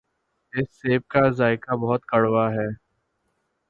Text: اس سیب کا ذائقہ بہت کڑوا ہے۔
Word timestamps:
اس 0.53 0.67
سیب 0.81 1.01
کا 1.07 1.29
ذائقہ 1.29 1.75
بہت 1.75 2.05
کڑوا 2.05 2.45
ہے۔ 2.51 2.67